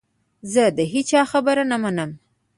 زه 0.53 0.63
د 0.77 0.79
هیچا 0.93 1.21
خبره 1.31 1.63
نه 1.71 1.77
منم. 1.83 2.11